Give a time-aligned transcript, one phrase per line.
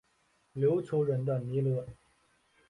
[0.55, 1.85] 琉球人的弥勒。